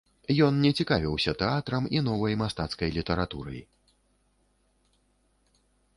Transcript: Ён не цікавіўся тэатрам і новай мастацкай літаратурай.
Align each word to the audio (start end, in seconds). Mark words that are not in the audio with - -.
Ён 0.45 0.55
не 0.65 0.71
цікавіўся 0.83 1.33
тэатрам 1.41 1.83
і 1.97 2.01
новай 2.07 2.33
мастацкай 2.43 2.95
літаратурай. 2.97 3.65